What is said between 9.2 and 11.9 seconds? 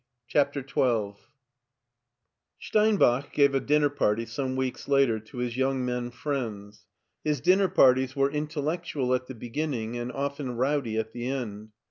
the beginning and often rowdy at the end.